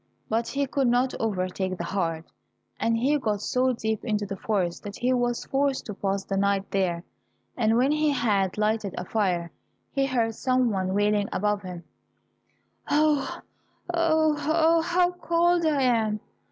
But 0.29 0.47
he 0.47 0.65
could 0.65 0.87
not 0.87 1.13
overtake 1.19 1.77
the 1.77 1.83
hart, 1.83 2.25
and 2.79 2.97
got 3.21 3.39
so 3.39 3.71
deep 3.71 4.03
into 4.03 4.25
the 4.25 4.35
forest 4.35 4.81
that 4.81 4.95
he 4.95 5.13
was 5.13 5.45
forced 5.45 5.85
to 5.85 5.93
pass 5.93 6.23
the 6.23 6.37
night 6.37 6.71
there. 6.71 7.03
And 7.55 7.77
when 7.77 7.91
he 7.91 8.09
had 8.09 8.57
lighted 8.57 8.95
a 8.97 9.05
fire, 9.05 9.51
he 9.91 10.07
heard 10.07 10.33
some 10.33 10.71
one 10.71 10.95
wailing 10.95 11.29
above 11.31 11.61
him, 11.61 11.83
"Oh, 12.89 13.41
oh, 13.93 14.35
oh, 14.43 14.81
how 14.81 15.11
cold 15.11 15.67
I 15.67 15.83
am!" 15.83 16.19